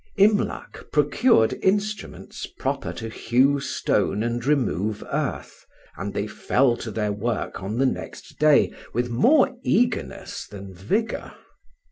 Imlac 0.17 0.85
procured 0.91 1.53
instruments 1.61 2.47
proper 2.47 2.91
to 2.93 3.07
hew 3.07 3.59
stone 3.59 4.23
and 4.23 4.43
remove 4.43 5.03
earth, 5.13 5.63
and 5.95 6.11
they 6.15 6.25
fell 6.25 6.75
to 6.77 6.89
their 6.89 7.11
work 7.11 7.61
on 7.61 7.77
the 7.77 7.85
next 7.85 8.39
day 8.39 8.73
with 8.95 9.11
more 9.11 9.55
eagerness 9.61 10.47
than 10.47 10.73
vigour. 10.73 11.33